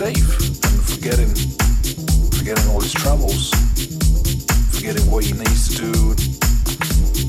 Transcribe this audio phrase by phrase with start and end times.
[0.00, 1.28] safe, and forgetting,
[2.32, 3.50] forgetting all his troubles,
[4.72, 5.92] forgetting what he needs to do,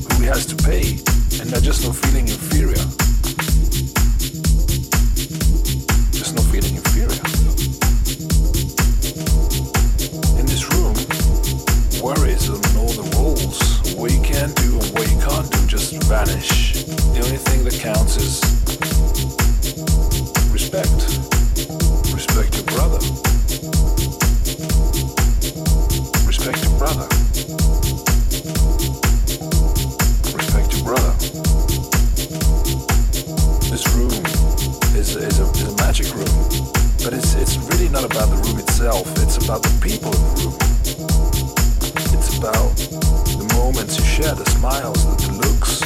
[0.08, 0.96] who he has to pay,
[1.38, 2.84] and not just not feeling inferior.
[6.16, 7.20] Just not feeling inferior.
[10.40, 10.96] In this room,
[12.00, 13.60] worries on all the rules,
[13.96, 16.84] what you can do and what you can't do just vanish.
[17.12, 18.40] The only thing that counts is
[20.50, 21.21] respect.
[22.34, 22.98] Respect your brother.
[26.26, 27.06] Respect your brother.
[30.32, 31.12] Respect your brother.
[33.68, 34.12] This room
[34.96, 36.24] is, is, a, magic room,
[37.04, 40.40] but it's, it's really not about the room itself, it's about the people in the
[40.40, 40.56] room.
[42.16, 42.74] It's about
[43.36, 45.80] the moments you share, the smiles, the looks,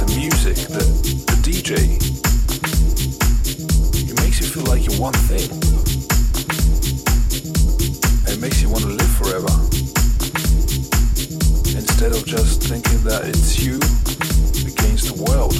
[0.00, 2.17] the music, the DJ
[4.64, 5.50] like you one thing.
[8.32, 9.52] It makes you want to live forever.
[11.76, 13.76] Instead of just thinking that it's you
[14.66, 15.54] against the world.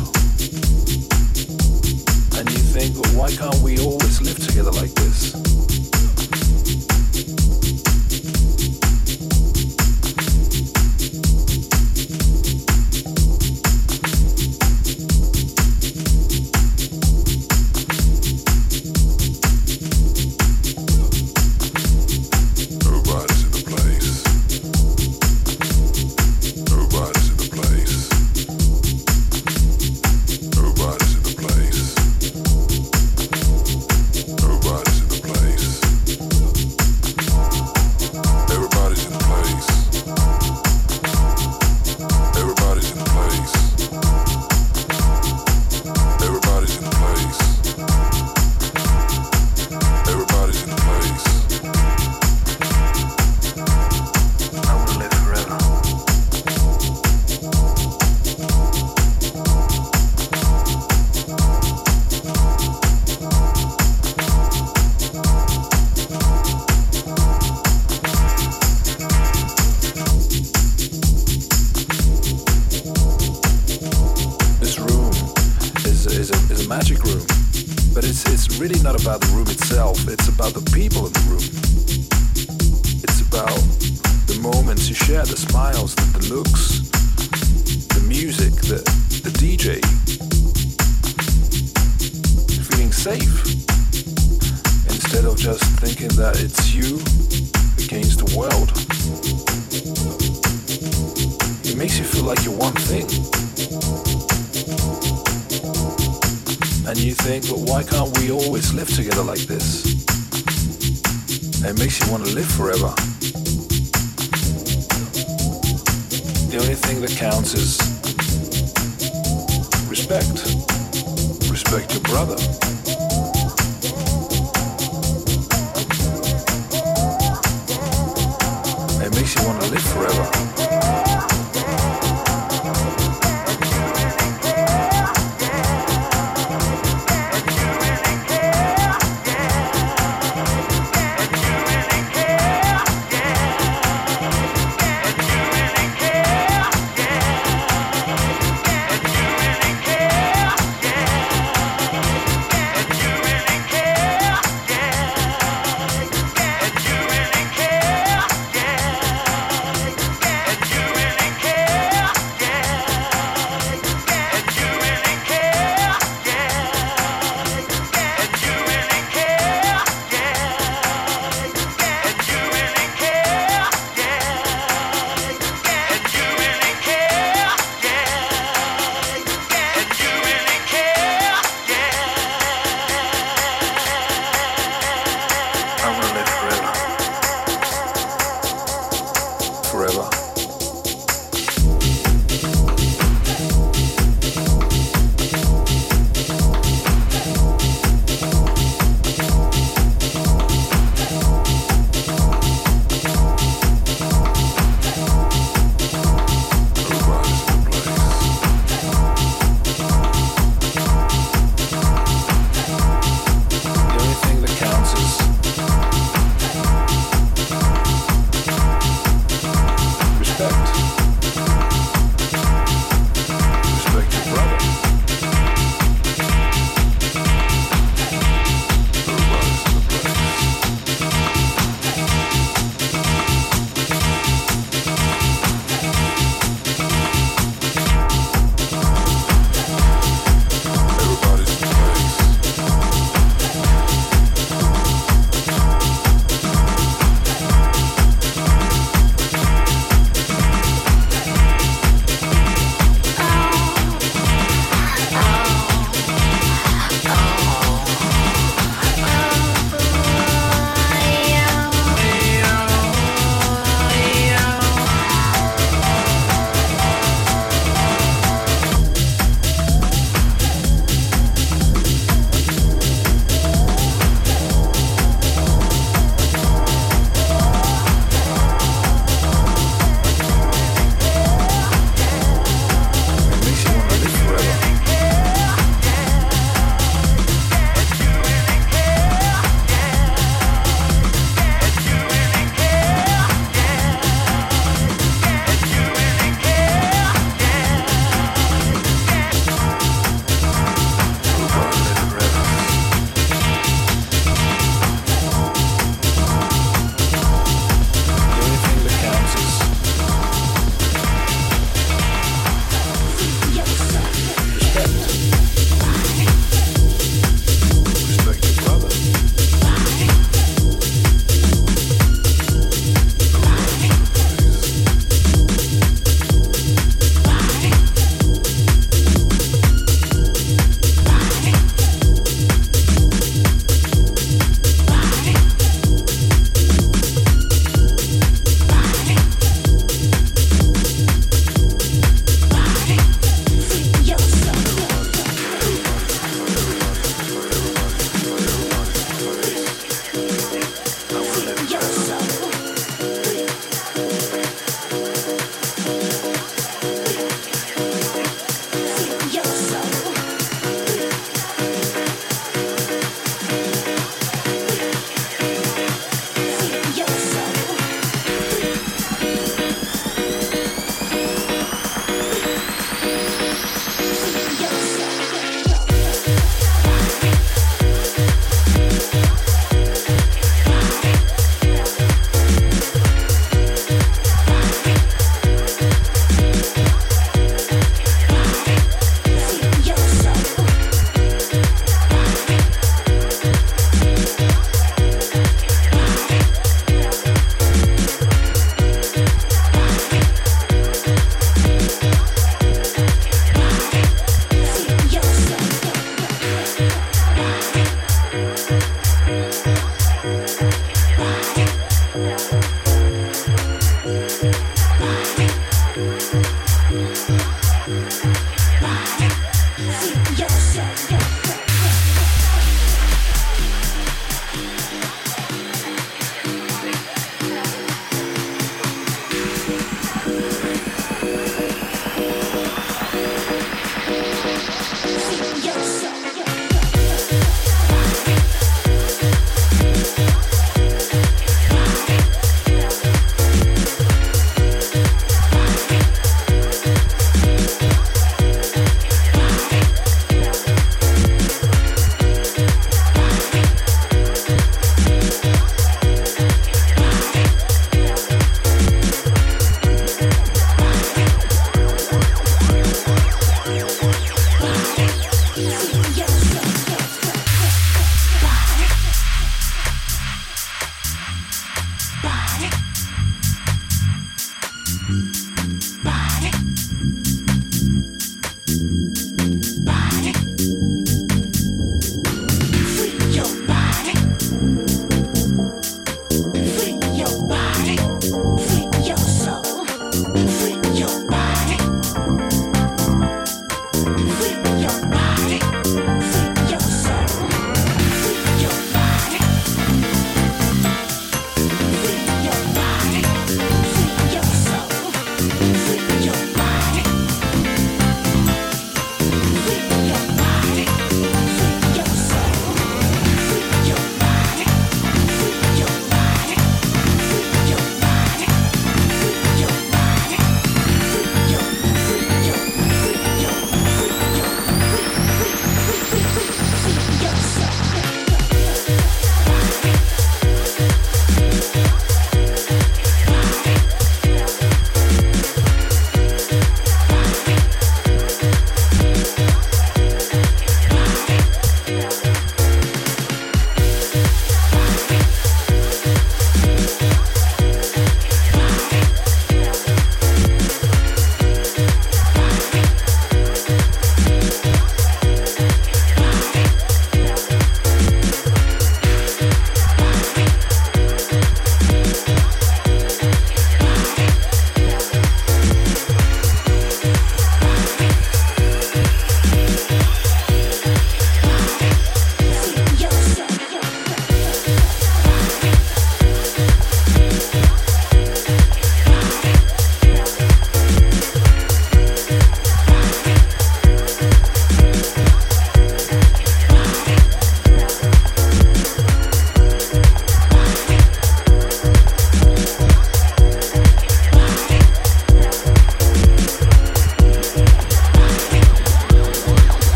[2.39, 5.58] And you think, well, why can't we always live together like this?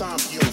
[0.00, 0.49] insomnia.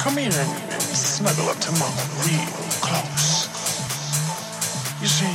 [0.00, 2.48] Come here and, snuggle up to mama real
[2.80, 3.44] close.
[4.96, 5.28] You see,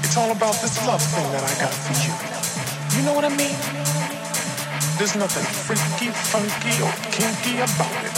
[0.00, 2.08] it's all about this love thing that I got for you.
[2.96, 3.52] You know what I mean?
[4.96, 8.16] There's nothing freaky, funky, or kinky about it.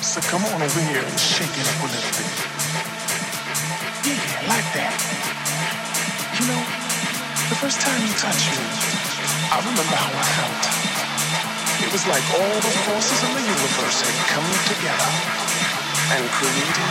[0.00, 2.32] So come on over here and shake it up a little bit.
[4.00, 4.96] Yeah, like that.
[6.40, 6.62] You know,
[7.52, 8.64] the first time you touched me,
[9.52, 10.85] I remember how I felt.
[11.86, 15.12] It was like all the forces in the universe had come together
[16.18, 16.90] and created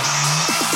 [0.00, 0.73] us.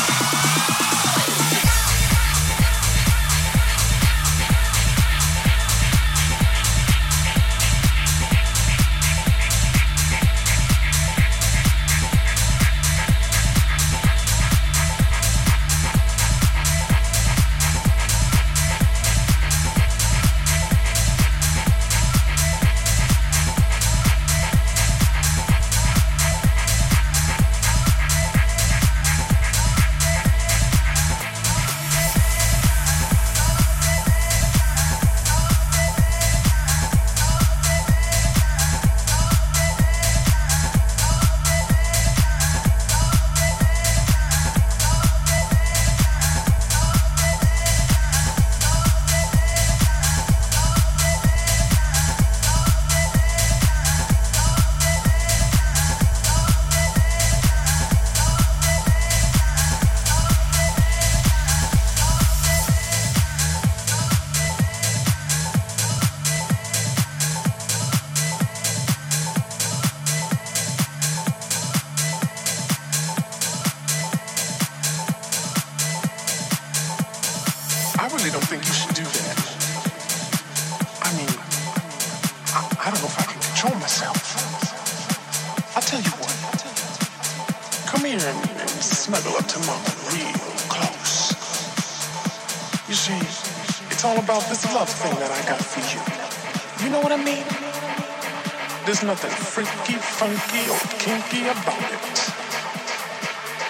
[101.09, 102.17] Kinky about it.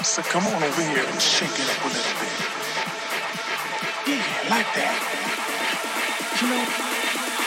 [0.02, 2.34] So come on over here and shake it up a little bit.
[4.10, 4.98] Yeah, like that.
[6.42, 6.64] You know,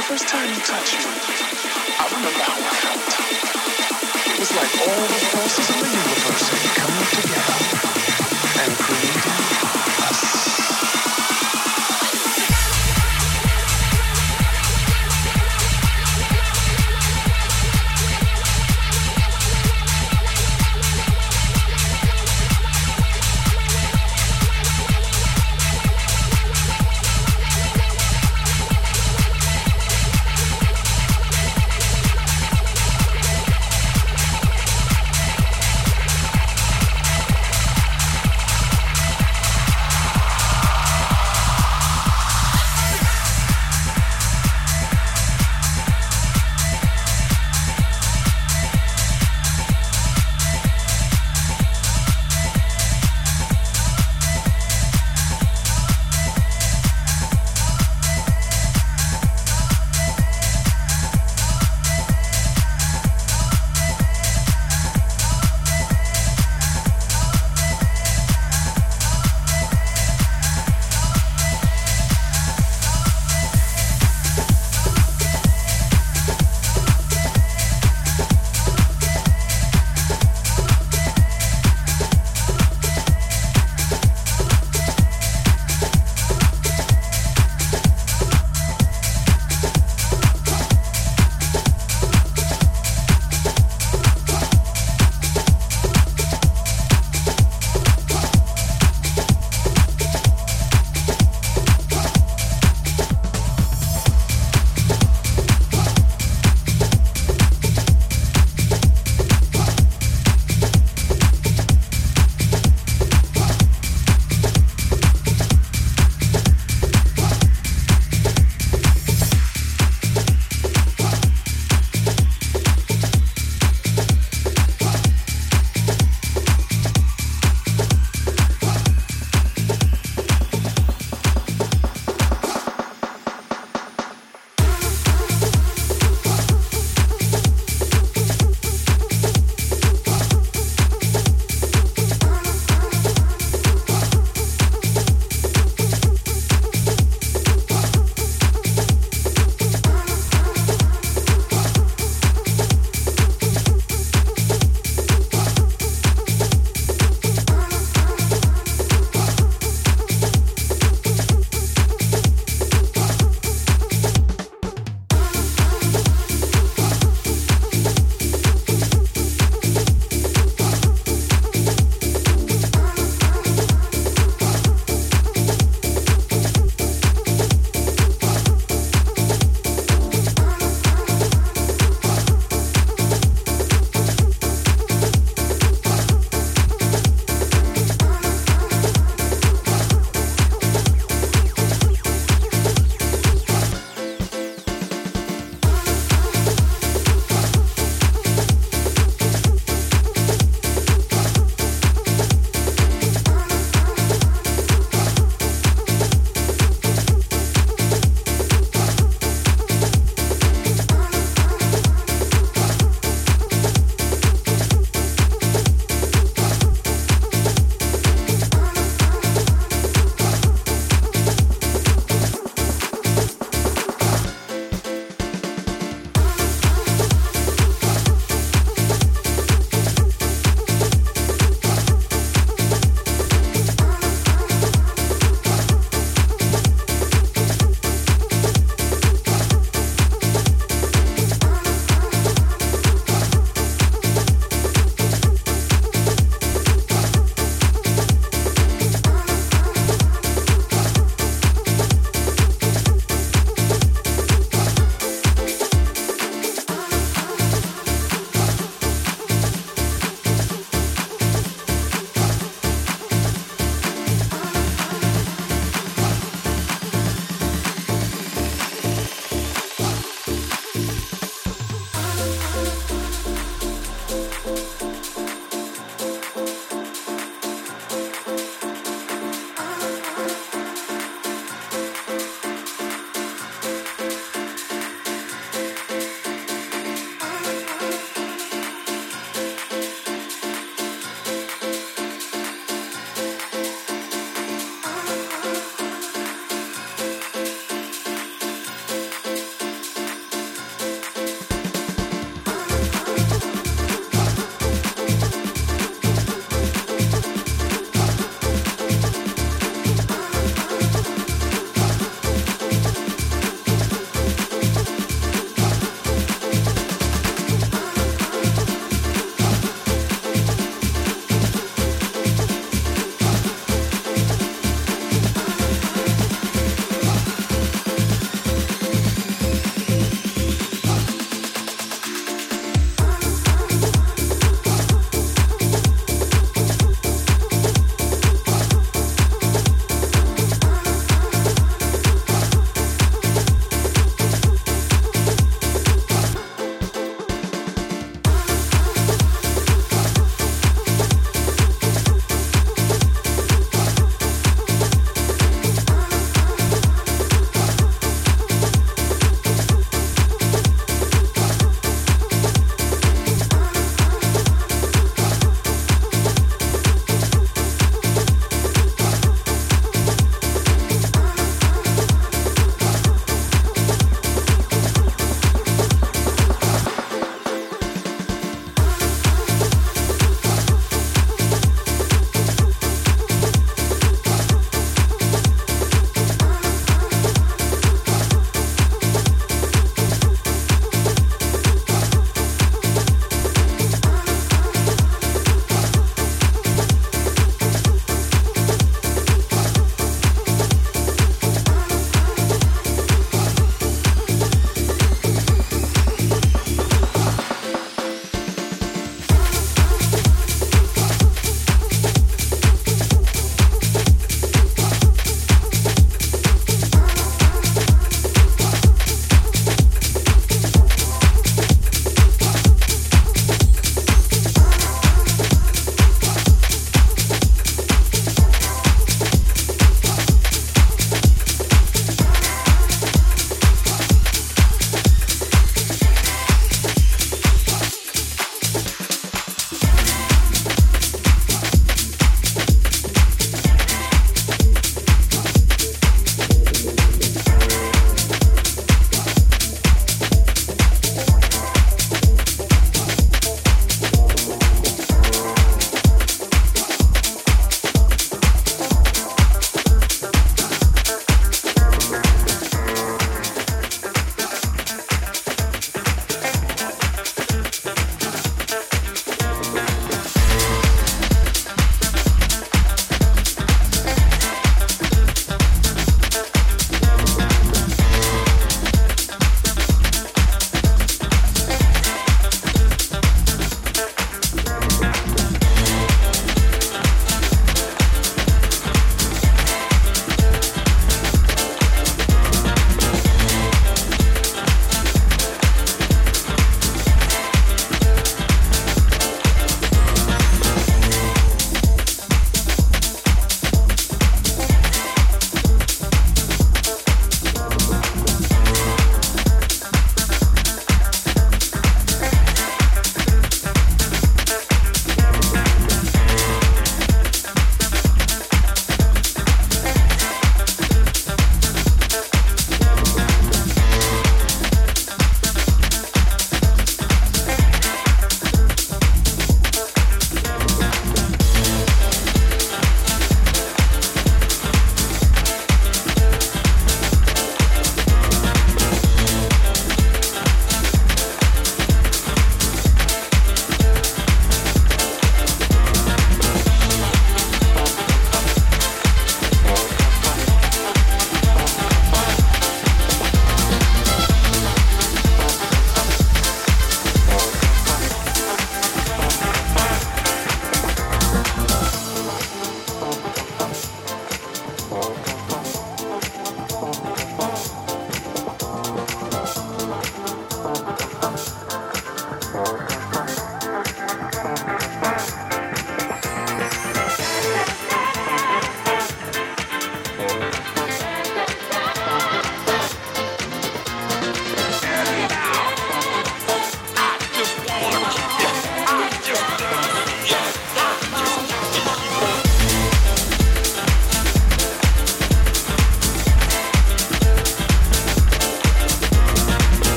[0.00, 1.12] the first time you touched me,
[2.00, 3.12] I remember how I felt.
[4.32, 6.83] It was like all the forces in the universe